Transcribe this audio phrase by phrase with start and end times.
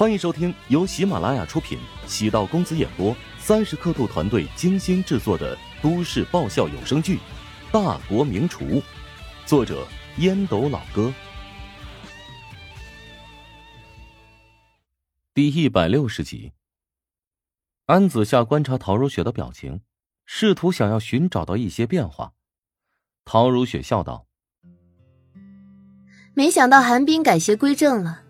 [0.00, 7.18] 欢迎收听由喜马拉雅出品、喜道公子演播、三十刻度团队精心制作的都市爆笑有声剧
[7.70, 8.64] 《大国名厨》，
[9.44, 9.86] 作者
[10.16, 11.12] 烟斗老哥，
[15.34, 16.52] 第一百六十集。
[17.84, 19.82] 安子夏观察陶如雪的表情，
[20.24, 22.32] 试图想要寻找到一些变化。
[23.26, 24.24] 陶如雪笑道
[26.32, 28.22] ：“没想到韩冰改邪归正了。”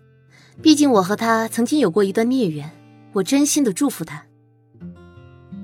[0.61, 2.69] 毕竟我和他曾经有过一段孽缘，
[3.13, 4.23] 我真心的祝福他。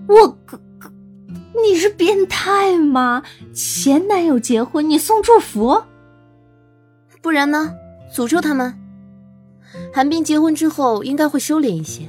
[0.07, 0.91] 我哥哥，
[1.63, 3.23] 你是变态吗？
[3.53, 5.83] 前男友结婚你送祝福？
[7.21, 7.75] 不然呢？
[8.11, 8.73] 诅咒他们？
[9.93, 12.07] 韩冰结婚之后应该会收敛一些，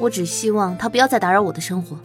[0.00, 1.96] 我只希望他不要再打扰我的生活。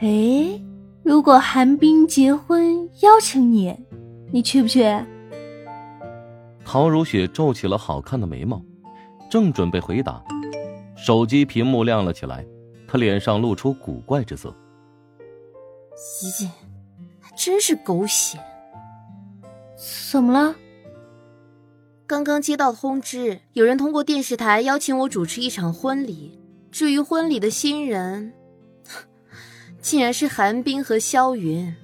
[0.00, 0.60] 哎，
[1.02, 3.74] 如果韩冰结婚邀请你，
[4.30, 4.84] 你去不去？
[6.64, 8.60] 陶如雪皱起了好看的眉毛，
[9.30, 10.24] 正准备回答，
[10.96, 12.44] 手机屏幕亮了起来，
[12.88, 14.54] 她脸上露出古怪之色。
[16.22, 16.48] 咦，
[17.20, 18.38] 还真是狗血！
[20.10, 20.56] 怎么了？
[22.06, 26.40] 刚刚接到通知，有人通过电视台邀请我主持一场婚礼。
[26.70, 28.32] 至于婚礼的新人，
[29.80, 31.74] 竟然是韩冰和萧云。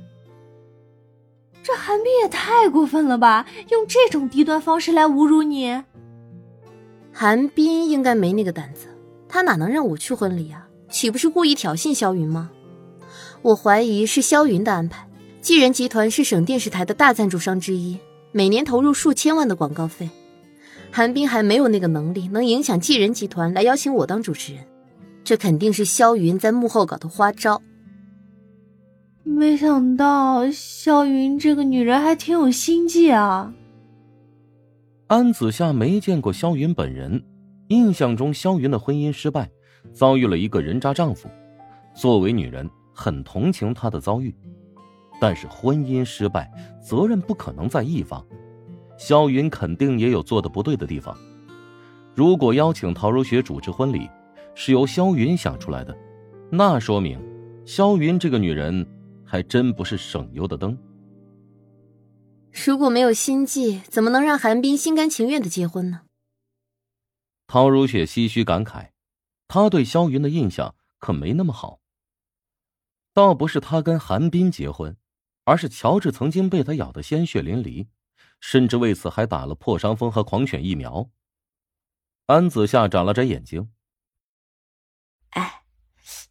[1.63, 3.47] 这韩冰也太过分了吧！
[3.71, 5.83] 用这种低端方式来侮辱你。
[7.13, 8.87] 韩冰应该没那个胆子，
[9.29, 10.67] 他哪能让我去婚礼啊？
[10.89, 12.51] 岂不是故意挑衅萧云吗？
[13.43, 15.07] 我怀疑是萧云的安排。
[15.41, 17.99] 继人集团是省电视台的大赞助商之一，
[18.33, 20.11] 每年投入数千万的广告费。
[20.91, 24.65] 韩冰还没有那个能力能影响继人集团来邀请我当主持人，
[25.23, 27.63] 这肯定是萧云在幕后搞的花招。
[29.23, 33.53] 没想到萧云这个女人还挺有心计啊！
[35.09, 37.23] 安子夏没见过萧云本人，
[37.69, 39.51] 印象中萧云的婚姻失败，
[39.93, 41.29] 遭遇了一个人渣丈夫。
[41.95, 44.35] 作为女人，很同情她的遭遇，
[45.21, 46.51] 但是婚姻失败，
[46.81, 48.25] 责任不可能在一方，
[48.97, 51.17] 萧云肯定也有做的不对的地方。
[52.15, 54.09] 如果邀请陶如雪主持婚礼
[54.55, 55.95] 是由萧云想出来的，
[56.51, 57.21] 那说明
[57.67, 58.87] 萧云这个女人。
[59.31, 60.77] 还真不是省油的灯。
[62.67, 66.01] 如果没有心计，怎么能让韩冰心甘情愿的结婚呢？
[67.47, 68.89] 陶如雪唏嘘感慨，
[69.47, 71.79] 她对萧云的印象可没那么好。
[73.15, 74.97] 倒不是他跟韩冰结婚，
[75.45, 77.87] 而是乔治曾经被他咬得鲜血淋漓，
[78.41, 81.09] 甚至为此还打了破伤风和狂犬疫苗。
[82.27, 83.71] 安子夏眨了眨眼睛。
[85.31, 85.63] 哎，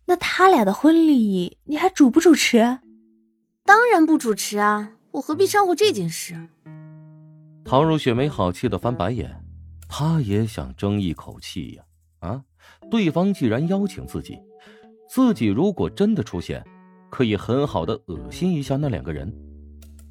[0.06, 2.82] 那他俩的婚礼你还主不主持？
[4.10, 4.92] 不主持啊！
[5.12, 6.34] 我何必掺和这件事？
[7.64, 9.46] 唐如雪没好气的翻白眼，
[9.88, 11.84] 她也想争一口气呀！
[12.22, 12.44] 啊，
[12.90, 14.40] 对方既然邀请自己，
[15.08, 16.66] 自己如果真的出现，
[17.12, 19.32] 可以很好的恶心一下那两个人。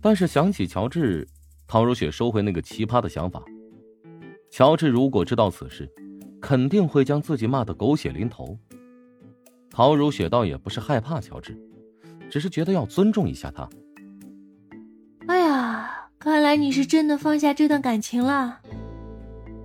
[0.01, 1.27] 但是想起乔治，
[1.67, 3.43] 唐如雪收回那个奇葩的想法。
[4.49, 5.93] 乔治如果知道此事，
[6.41, 8.57] 肯定会将自己骂得狗血淋头。
[9.73, 11.61] 陶如雪倒也不是害怕乔治。
[12.31, 13.67] 只是觉得要尊重一下他。
[16.49, 18.59] 来你是真的放下这段感情了。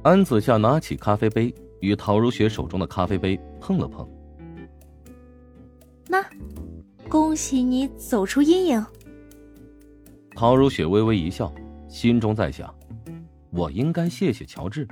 [0.04, 4.06] 安子夏拿起咖啡杯，与陶如雪手中的咖啡杯碰了碰。
[6.10, 6.22] 那，
[7.08, 8.86] 恭喜你走出阴影。
[10.36, 11.50] 陶如雪微微一笑，
[11.88, 12.76] 心中在想：
[13.50, 14.86] 我应该谢谢乔治，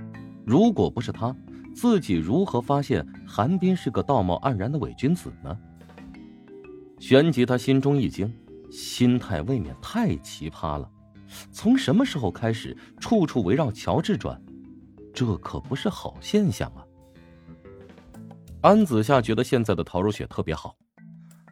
[0.46, 1.36] 如果不是他，
[1.76, 5.58] 自己如何发现韩冰是个道貌岸然的伪君子呢？
[7.00, 8.34] 旋即，他心中一惊，
[8.72, 10.90] 心态未免太奇葩了。
[11.52, 14.42] 从什么时候开始，处处围绕乔治转？
[15.14, 16.86] 这可不是好现象啊！
[18.62, 20.76] 安子夏觉得现在的陶如雪特别好，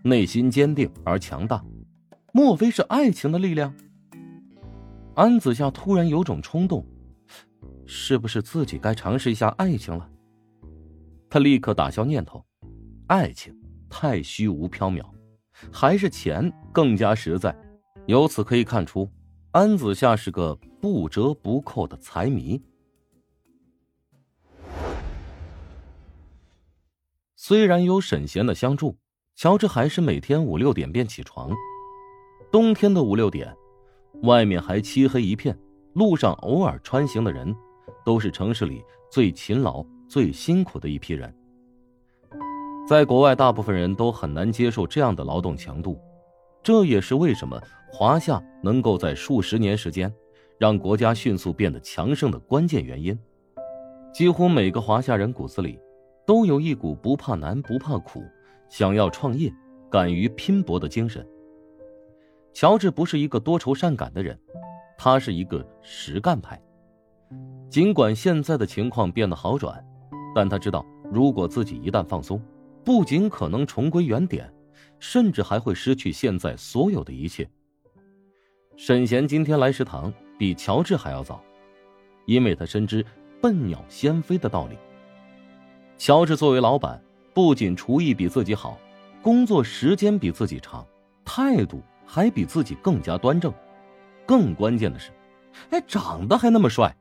[0.04, 1.64] 内心坚定而强大。
[2.32, 3.74] 莫非是爱情的力量？
[5.16, 6.86] 安子夏突然有种冲动，
[7.86, 10.10] 是不是自己该尝试一下爱情了？
[11.30, 12.46] 他立刻打消念头，
[13.08, 13.54] 爱情
[13.90, 15.04] 太虚无缥缈。
[15.74, 17.54] 还是钱更加实在，
[18.06, 19.10] 由此可以看出，
[19.60, 22.62] 安子夏是个不折不扣的财迷。
[27.36, 28.96] 虽然有沈贤的相助，
[29.36, 31.52] 乔治还是每天五六点便起床。
[32.50, 33.54] 冬天的五六点，
[34.22, 35.60] 外面还漆黑一片，
[35.92, 37.54] 路上偶尔穿行的人，
[38.06, 41.36] 都是城市里最勤劳、最辛苦的一批人。
[42.88, 46.00] 在国外，大部分人都很难接受这样的劳动强度，
[46.70, 47.60] 这也是为什么
[47.92, 50.14] 华夏能够在数十年时间
[50.60, 53.18] 让国家迅速变得强盛的关键原因。
[54.14, 55.80] 几乎每个华夏人骨子里，
[56.28, 58.22] 都有一股不怕难、不怕苦，
[58.70, 59.52] 想要创业、
[59.90, 61.28] 敢于拼搏的精神。
[62.54, 64.40] 乔治不是一个多愁善感的人，
[64.96, 66.62] 他是一个实干派。
[67.68, 69.84] 尽管现在的情况变得好转，
[70.36, 72.40] 但他知道，如果自己一旦放松，
[72.86, 74.48] 不仅可能重归原点，
[75.00, 77.50] 甚至还会失去现在所有的一切。
[78.78, 81.44] 沈贤今天来食堂比乔治还要早，
[82.26, 83.06] 因为他深知。
[83.42, 84.78] 笨鸟先飞的道理。
[85.98, 87.02] 乔治作为老板，
[87.34, 88.78] 不仅厨艺比自己好，
[89.22, 90.86] 工作时间比自己长，
[91.24, 93.54] 态度还比自己更加端正。
[94.26, 95.12] 更关键的是，
[95.70, 96.94] 哎，长得还那么帅。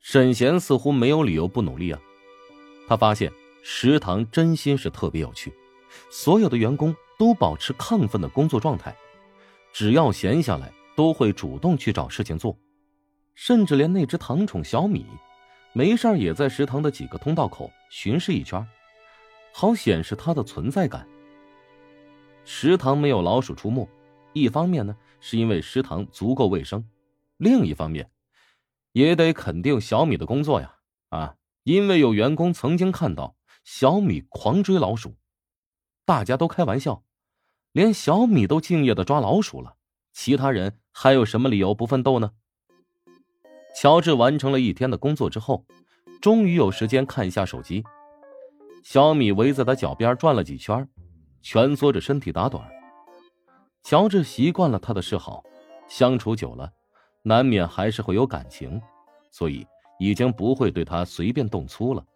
[0.00, 2.00] 沈贤似乎没有理由不努力啊。
[2.88, 3.30] 他发现
[3.62, 5.52] 食堂真心是特别有趣，
[6.10, 8.94] 所有的员工都保持亢奋的工作状态，
[9.72, 12.56] 只要闲下来，都会主动去找事情做。
[13.34, 15.04] 甚至连那只糖宠小米，
[15.74, 18.66] 没事也在食堂的几个通道口巡视一圈，
[19.52, 21.06] 好显示它的存在感。
[22.44, 23.86] 食堂没有老鼠出没，
[24.32, 26.84] 一方面呢是因为食堂足够卫生，
[27.36, 28.10] 另一方面，
[28.92, 30.76] 也得肯定小米的工作呀
[31.10, 31.34] 啊！
[31.64, 33.34] 因为有员工曾经看到
[33.64, 35.16] 小米狂追老鼠，
[36.06, 37.02] 大家都开玩笑，
[37.72, 39.74] 连小米都敬业的抓老鼠了，
[40.12, 42.30] 其他人还有什么理由不奋斗呢？
[43.74, 45.66] 乔治完成了一天的工作之后，
[46.22, 47.84] 终于有时间看一下手机。
[48.84, 50.88] 小米围在他脚边转了几圈，
[51.42, 52.62] 蜷缩着身体打盹。
[53.82, 55.42] 乔治习惯了他的示好，
[55.88, 56.72] 相处久了，
[57.24, 58.80] 难免还是会有感情，
[59.32, 59.66] 所以
[59.98, 62.06] 已经不会对他随便动粗了。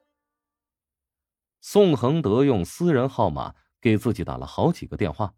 [1.60, 5.34] 宋恒德用私人号码给自己打了好几个电话，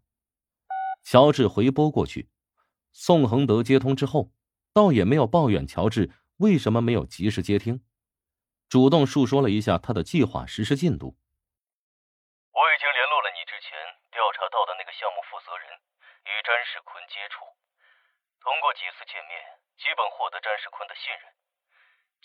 [1.03, 2.29] 乔治回拨过去，
[2.91, 4.31] 宋恒德接通之后。
[4.73, 6.09] 倒也没有抱怨乔治
[6.41, 7.85] 为什么没有及时接听，
[8.65, 11.13] 主动述说了一下他的计划实施进度。
[11.13, 13.69] 我已经联络了你之前
[14.09, 15.69] 调查到的那个项目负责人，
[16.25, 17.45] 与詹世坤接触，
[18.41, 19.37] 通过几次见面，
[19.77, 21.29] 基本获得詹世坤的信任。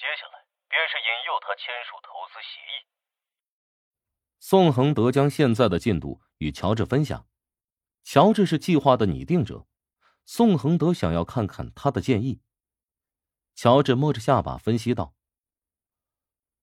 [0.00, 0.40] 接下来
[0.72, 2.88] 便是引诱他签署投资协议。
[4.40, 7.26] 宋恒德将现在的进度与乔治分享，
[8.04, 9.66] 乔治是计划的拟定者。
[10.24, 12.40] 宋恒德想要看看他的建议。
[13.54, 15.14] 乔治摸着下巴分析道：“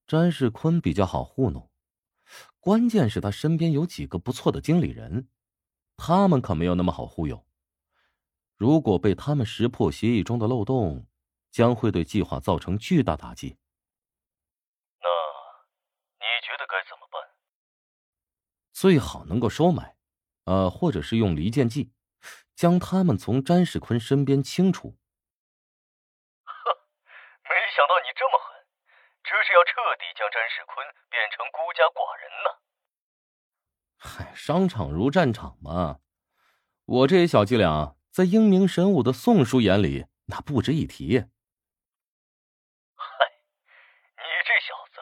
[0.06, 1.70] 詹世坤比较好糊弄，
[2.60, 5.28] 关键是他身边有几个不错的经理人，
[5.96, 7.44] 他们可没有那么好忽悠。
[8.56, 11.06] 如果被他们识破协议中的漏洞，
[11.50, 13.58] 将会对计划造成巨大打击。
[15.00, 15.08] 那
[16.18, 17.20] 你觉得该怎么办？
[18.76, 19.96] 最好能够收买，
[20.44, 21.94] 呃，或者是用离间计。”
[22.54, 24.98] 将他们从詹世坤身边清除。
[26.44, 26.54] 哼，
[27.44, 28.66] 没想到你这么狠，
[29.24, 32.48] 这是要彻底将詹世坤变成孤家寡人呢。
[33.98, 36.00] 嗨，商场如战场嘛，
[36.84, 41.18] 我这些小伎俩在英明神武的宋叔眼里那不值一提。
[42.94, 43.06] 嗨，
[44.16, 45.00] 你这小子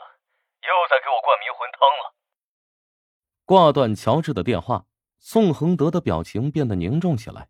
[0.63, 2.15] 又在给我灌迷魂汤了。
[3.45, 4.85] 挂断乔治的电话。
[5.27, 7.49] 宋恒德的表情变得凝重起来，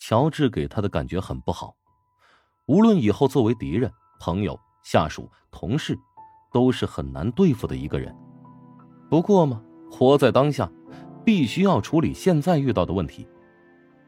[0.00, 1.76] 乔治给他的感觉很不好。
[2.66, 5.96] 无论以后作为敌人、朋友、下属、同事，
[6.52, 8.12] 都是很难对付的一个人。
[9.08, 10.68] 不过嘛，活在当下，
[11.24, 13.24] 必须要处理现在遇到的问题。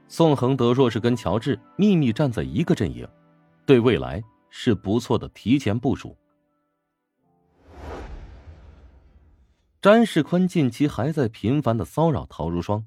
[0.08, 3.06] 宋恒德若是跟乔治秘密站在一个阵营，
[3.64, 6.16] 对未来是不错的提前部署。
[9.82, 12.86] 詹世坤近期还在频繁的骚扰陶如霜，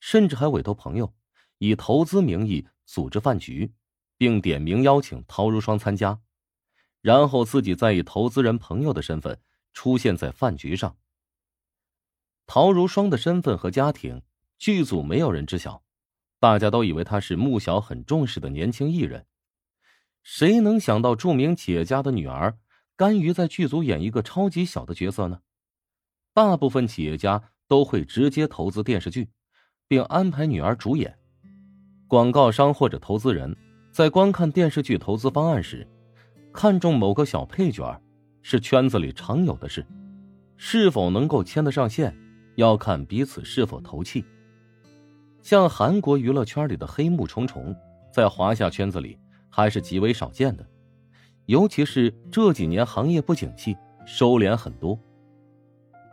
[0.00, 1.12] 甚至还委托朋友
[1.58, 3.74] 以投资名义组织饭局，
[4.16, 6.18] 并点名邀请陶如霜参加，
[7.02, 9.38] 然后自己再以投资人朋友的身份
[9.74, 10.96] 出现在饭局上。
[12.46, 14.22] 陶如霜的身份和家庭，
[14.56, 15.82] 剧组没有人知晓，
[16.38, 19.26] 大家都以为她是穆小很重视的年轻艺人。
[20.22, 22.58] 谁能想到，著名企业家的女儿
[22.96, 25.42] 甘于在剧组演一个超级小的角色呢？
[26.32, 29.28] 大部分企业家都会直接投资电视剧，
[29.88, 31.16] 并安排女儿主演。
[32.06, 33.56] 广告商或者投资人，
[33.90, 35.86] 在观看电视剧投资方案时，
[36.52, 38.00] 看中某个小配角，
[38.42, 39.84] 是圈子里常有的事。
[40.56, 42.14] 是否能够牵得上线，
[42.56, 44.24] 要看彼此是否投契。
[45.42, 47.74] 像韩国娱乐圈里的黑幕重重，
[48.12, 49.18] 在华夏圈子里
[49.48, 50.66] 还是极为少见的。
[51.46, 54.98] 尤其是这几年行业不景气，收敛很多。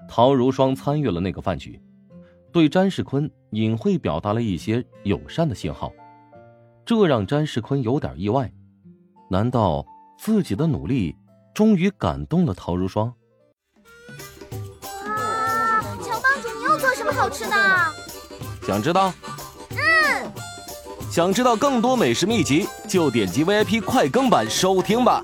[0.07, 1.81] 陶如霜参与了那个饭局，
[2.51, 5.91] 对詹世坤隐晦表达了一些友善的信号，
[6.85, 8.51] 这让詹世坤有点意外。
[9.29, 9.85] 难道
[10.17, 11.15] 自己的努力
[11.53, 13.13] 终于感动了陶如霜。
[15.05, 17.55] 哇，强帮主，你又做什么好吃的？
[18.65, 19.13] 想知道？
[19.71, 20.31] 嗯。
[21.11, 25.21] 想知道更多美食秘籍，就点击 VIP 快更版收听吧。